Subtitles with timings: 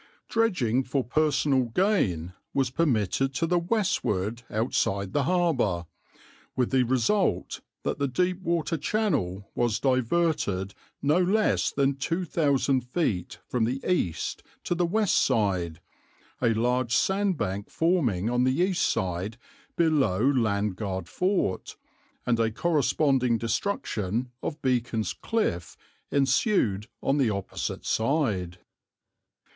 [0.29, 5.85] "Dredging for personal gain was permitted to the westward outside the harbour,
[6.55, 12.81] with the result that the deep water channel was diverted no less than two thousand
[12.83, 15.79] feet from the east to the west side,
[16.41, 19.37] a large sand bank forming on the east side
[19.75, 21.75] below Landguard Fort,
[22.25, 25.77] and a corresponding destruction of Beacon's Cliff
[26.09, 28.57] ensued on the opposite side.